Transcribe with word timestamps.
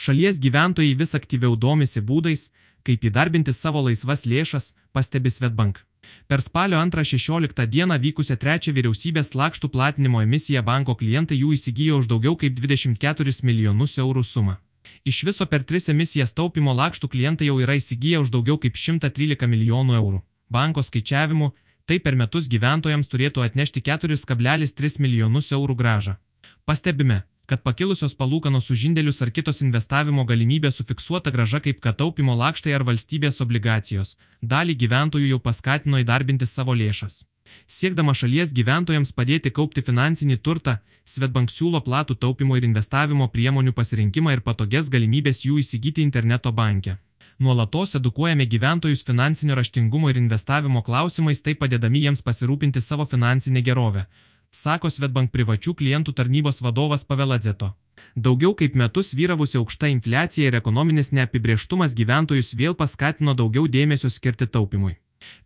Šalies 0.00 0.38
gyventojai 0.40 0.94
vis 0.96 1.10
aktyviau 1.18 1.56
domisi 1.64 2.00
būdais, 2.00 2.46
kaip 2.88 3.02
įdarbinti 3.04 3.52
savo 3.52 3.82
laisvas 3.84 4.22
lėšas, 4.32 4.72
pastebi 4.96 5.28
Svetbank. 5.34 5.82
Per 6.28 6.40
spalio 6.40 6.78
2-16 6.80 7.66
dieną 7.74 7.98
vykusią 8.04 8.36
trečią 8.40 8.72
vyriausybės 8.78 9.34
lakštų 9.40 9.68
platinimo 9.74 10.22
emisiją 10.24 10.62
banko 10.70 10.94
klientai 11.02 11.36
jų 11.42 11.52
įsigijo 11.56 11.98
už 12.00 12.08
daugiau 12.12 12.38
kaip 12.40 12.56
24 12.56 13.34
milijonus 13.48 13.98
eurų 14.04 14.24
sumą. 14.24 14.56
Iš 15.04 15.18
viso 15.28 15.46
per 15.52 15.66
tris 15.68 15.88
emisijas 15.92 16.32
taupimo 16.38 16.72
lakštų 16.80 17.10
klientai 17.12 17.50
jau 17.50 17.58
yra 17.60 17.76
įsigiję 17.76 18.22
už 18.24 18.32
daugiau 18.32 18.56
kaip 18.62 18.80
113 18.80 19.52
milijonų 19.52 19.98
eurų. 20.00 20.22
Banko 20.48 20.80
skaičiavimu, 20.82 21.52
tai 21.84 22.00
per 22.00 22.16
metus 22.16 22.48
gyventojams 22.48 23.12
turėtų 23.12 23.44
atnešti 23.44 23.84
4,3 23.90 25.00
milijonus 25.04 25.52
eurų 25.52 25.76
gražą. 25.76 26.16
Pastebime, 26.64 27.22
kad 27.50 27.62
pakilusios 27.66 28.12
palūkanos 28.20 28.68
už 28.70 28.84
indėlius 28.88 29.18
ar 29.24 29.32
kitos 29.36 29.58
investavimo 29.64 30.22
galimybės 30.28 30.76
su 30.78 30.84
fiksuota 30.90 31.32
graža 31.34 31.58
kaip 31.64 31.80
kad 31.84 31.98
taupimo 32.02 32.36
lakštai 32.38 32.76
ar 32.76 32.84
valstybės 32.86 33.42
obligacijos, 33.44 34.14
dalį 34.52 34.76
gyventojų 34.84 35.32
jau 35.32 35.40
paskatino 35.48 35.98
įdarbinti 36.04 36.46
savo 36.46 36.76
lėšas. 36.82 37.24
Siekdama 37.66 38.14
šalies 38.14 38.54
gyventojams 38.54 39.10
padėti 39.18 39.50
kaupti 39.58 39.82
finansinį 39.82 40.38
turtą, 40.46 40.76
Svetbank 41.04 41.50
siūlo 41.50 41.82
platų 41.86 42.14
taupimo 42.24 42.58
ir 42.60 42.68
investavimo 42.68 43.26
priemonių 43.34 43.74
pasirinkimą 43.78 44.36
ir 44.36 44.46
patogias 44.46 44.92
galimybės 44.94 45.42
jų 45.48 45.58
įsigyti 45.64 46.06
interneto 46.06 46.52
banke. 46.62 46.98
Nuolatos 47.40 47.96
edukuojame 47.98 48.46
gyventojus 48.46 49.02
finansinio 49.08 49.56
raštingumo 49.58 50.10
ir 50.12 50.18
investavimo 50.22 50.82
klausimais, 50.86 51.42
taip 51.42 51.58
padėdami 51.64 52.04
jiems 52.04 52.22
pasirūpinti 52.26 52.82
savo 52.84 53.06
finansinę 53.08 53.62
gerovę, 53.68 54.06
sako 54.50 54.90
Svetbank 54.90 55.30
privačių 55.30 55.74
klientų 55.78 56.12
tarnybos 56.12 56.60
vadovas 56.62 57.04
Paveladzeto. 57.04 57.70
Daugiau 58.16 58.54
kaip 58.56 58.74
metus 58.74 59.12
vyravusi 59.14 59.58
aukšta 59.60 59.90
infliacija 59.92 60.48
ir 60.48 60.56
ekonominis 60.58 61.12
neapibrieštumas 61.12 61.94
gyventojus 61.94 62.54
vėl 62.58 62.74
paskatino 62.74 63.34
daugiau 63.34 63.68
dėmesio 63.68 64.10
skirti 64.10 64.46
taupimui. 64.46 64.96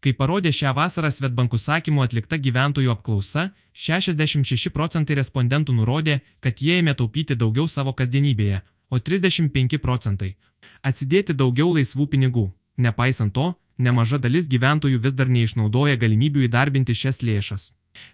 Kaip 0.01 0.17
parodė 0.21 0.53
šią 0.55 0.71
vasarą 0.77 1.11
Svetbankų 1.11 1.59
sakymų 1.59 2.05
atlikta 2.05 2.39
gyventojų 2.39 2.93
apklausa, 2.95 3.49
66 3.75 4.71
procentai 4.71 5.19
respondentų 5.19 5.75
nurodė, 5.75 6.21
kad 6.41 6.63
jie 6.63 6.79
ėmė 6.79 6.95
taupyti 6.95 7.35
daugiau 7.35 7.67
savo 7.69 7.93
kasdienybėje, 7.93 8.63
o 8.91 8.99
35 8.99 9.79
procentai- 9.83 10.37
atsidėti 10.89 11.35
daugiau 11.35 11.75
laisvų 11.75 12.07
pinigų. 12.07 12.53
Nepaisant 12.79 13.35
to, 13.35 13.55
nemaža 13.79 14.19
dalis 14.19 14.47
gyventojų 14.49 14.99
vis 15.03 15.15
dar 15.15 15.27
neišnaudoja 15.27 15.97
galimybių 15.99 16.47
įdarbinti 16.49 16.95
šias 16.95 17.23
lėšas. 17.23 17.73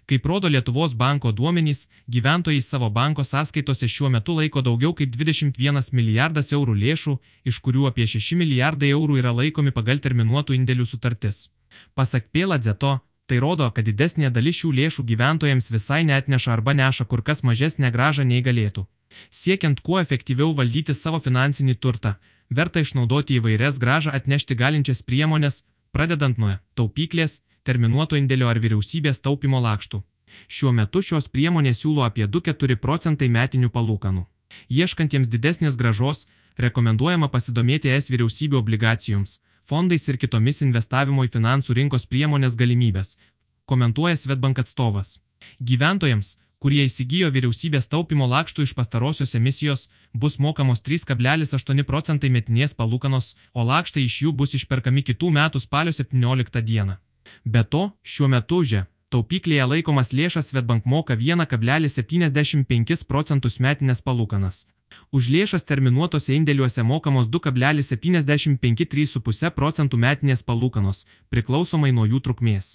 Kaip 0.09 0.25
rodo 0.25 0.47
Lietuvos 0.47 0.93
banko 0.95 1.31
duomenys, 1.31 1.87
gyventojai 2.07 2.61
savo 2.61 2.89
banko 2.89 3.23
sąskaitose 3.23 3.87
šiuo 3.87 4.09
metu 4.15 4.35
laiko 4.37 4.61
daugiau 4.61 4.93
kaip 4.93 5.13
21 5.15 5.93
milijardas 5.97 6.51
eurų 6.57 6.75
lėšų, 6.83 7.17
iš 7.49 7.59
kurių 7.65 7.87
apie 7.91 8.07
6 8.15 8.37
milijardai 8.41 8.91
eurų 8.97 9.21
yra 9.21 9.31
laikomi 9.41 9.71
pagal 9.71 9.99
terminuotų 9.99 10.57
indėlių 10.59 10.85
sutartis. 10.85 11.49
Pasak 11.95 12.29
Pėladzeto, 12.33 12.99
tai 13.27 13.39
rodo, 13.39 13.69
kad 13.75 13.87
didesnė 13.87 14.29
dalis 14.35 14.57
šių 14.61 14.73
lėšų 14.79 15.05
gyventojams 15.11 15.71
visai 15.71 16.01
neatneša 16.09 16.51
arba 16.57 16.73
neša 16.75 17.05
kur 17.11 17.23
kas 17.27 17.43
mažesnę 17.47 17.91
gražą 17.95 18.25
nei 18.27 18.41
galėtų. 18.47 18.85
Siekiant 19.29 19.79
kuo 19.85 19.99
efektyviau 20.01 20.53
valdyti 20.57 20.93
savo 20.95 21.19
finansinį 21.19 21.75
turtą, 21.83 22.15
verta 22.49 22.83
išnaudoti 22.83 23.39
įvairias 23.39 23.79
gražą 23.83 24.11
atnešti 24.17 24.57
galinčias 24.61 25.03
priemonės, 25.07 25.63
pradedant 25.95 26.37
nuo 26.43 26.57
taupyklės, 26.75 27.41
terminuoto 27.63 28.17
indėlio 28.19 28.49
ar 28.51 28.59
vyriausybės 28.63 29.21
taupimo 29.25 29.61
lakštų. 29.61 30.01
Šiuo 30.47 30.71
metu 30.71 31.01
šios 31.03 31.27
priemonės 31.27 31.83
siūlo 31.83 32.05
apie 32.07 32.27
2-4 32.27 32.77
procentai 32.85 33.29
metinių 33.29 33.69
palūkanų. 33.75 34.25
Ieškantiems 34.69 35.31
didesnės 35.31 35.77
gražos, 35.79 36.27
rekomenduojama 36.57 37.29
pasidomėti 37.31 37.91
es 37.95 38.09
vyriausybių 38.11 38.59
obligacijoms, 38.59 39.39
fondais 39.65 40.07
ir 40.09 40.19
kitomis 40.21 40.61
investavimo 40.65 41.25
į 41.27 41.33
finansų 41.35 41.77
rinkos 41.79 42.07
priemonės 42.11 42.57
galimybės, 42.59 43.17
komentuoja 43.65 44.17
Svetbank 44.19 44.59
atstovas. 44.63 45.19
Gyventojams, 45.59 46.35
kurie 46.61 46.83
įsigijo 46.85 47.31
vyriausybės 47.33 47.87
taupimo 47.89 48.27
lakštų 48.29 48.67
iš 48.67 48.73
pastarosios 48.77 49.35
emisijos, 49.39 49.87
bus 50.13 50.37
mokamos 50.45 50.83
3,8 50.87 51.85
procentai 51.91 52.29
metinės 52.29 52.75
palūkanos, 52.77 53.35
o 53.53 53.63
lakštai 53.71 54.03
iš 54.05 54.19
jų 54.25 54.35
bus 54.43 54.53
išperkami 54.59 55.05
kitų 55.07 55.31
metų 55.39 55.63
spalio 55.63 55.95
17 55.95 56.61
dieną. 56.67 56.99
Be 57.45 57.63
to, 57.63 57.91
šiuo 58.03 58.27
metu 58.35 58.63
už 58.63 58.83
taupyklėje 59.11 59.65
laikomas 59.67 60.13
lėšas 60.15 60.47
Svetbank 60.51 60.85
moka 60.85 61.15
1,75 61.19 63.07
procentus 63.07 63.59
metinės 63.59 64.01
palūkanas. 64.05 64.65
Už 65.11 65.29
lėšas 65.33 65.65
terminuotose 65.67 66.33
indėliuose 66.35 66.83
mokamos 66.83 67.27
2,75-3,5 67.31 69.49
procentų 69.57 69.97
metinės 70.05 70.41
palūkanos, 70.47 70.97
priklausomai 71.31 71.91
nuo 71.95 72.05
jų 72.07 72.19
trukmės. 72.27 72.65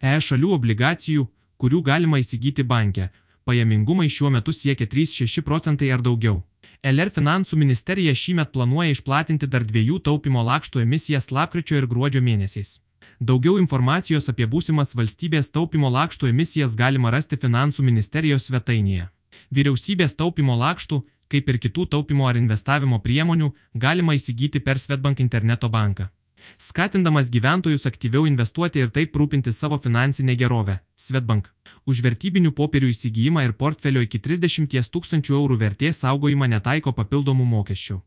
E 0.00 0.20
šalių 0.26 0.50
obligacijų, 0.58 1.22
kurių 1.58 1.80
galima 1.90 2.16
įsigyti 2.22 2.62
banke, 2.66 3.04
pajamingumai 3.46 4.08
šiuo 4.16 4.30
metu 4.34 4.50
siekia 4.52 4.86
3,6 4.90 5.42
procentai 5.46 5.88
ar 5.94 6.00
daugiau. 6.02 6.36
LR 6.84 7.10
finansų 7.16 7.54
ministerija 7.60 8.12
šįmet 8.22 8.48
planuoja 8.52 8.90
išplatinti 8.94 9.46
dar 9.48 9.62
dviejų 9.64 9.96
taupimo 10.08 10.40
lakštų 10.44 10.76
emisijas 10.84 11.26
lapkričio 11.30 11.74
ir 11.80 11.86
gruodžio 11.88 12.20
mėnesiais. 12.24 12.70
Daugiau 13.20 13.58
informacijos 13.60 14.28
apie 14.28 14.46
būsimas 14.50 14.94
valstybės 14.98 15.52
taupimo 15.54 15.90
lakštų 15.90 16.30
emisijas 16.32 16.74
galima 16.76 17.12
rasti 17.14 17.36
Finansų 17.36 17.84
ministerijos 17.86 18.48
svetainėje. 18.50 19.08
Vyriausybės 19.54 20.16
taupimo 20.18 20.56
lakštų, 20.58 21.02
kaip 21.30 21.48
ir 21.48 21.58
kitų 21.62 21.86
taupimo 21.94 22.28
ar 22.28 22.36
investavimo 22.36 22.98
priemonių, 23.02 23.52
galima 23.74 24.14
įsigyti 24.18 24.60
per 24.60 24.78
Svetbank 24.78 25.20
interneto 25.20 25.68
banką. 25.68 26.08
Skatindamas 26.58 27.30
gyventojus 27.30 27.86
aktyviau 27.86 28.26
investuoti 28.28 28.82
ir 28.82 28.90
taip 28.90 29.14
rūpinti 29.16 29.52
savo 29.52 29.78
finansinę 29.78 30.34
gerovę, 30.36 30.80
Svetbank 30.96 31.48
už 31.86 32.02
vertybinių 32.04 32.52
popierių 32.58 32.90
įsigijimą 32.92 33.44
ir 33.46 33.54
portfelio 33.60 34.02
iki 34.04 34.20
30 34.26 34.90
tūkstančių 34.96 35.38
eurų 35.38 35.60
vertės 35.62 36.02
saugojimą 36.04 36.50
netaiko 36.56 36.92
papildomų 36.92 37.46
mokesčių. 37.54 38.00